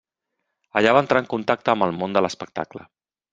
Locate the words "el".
1.89-1.95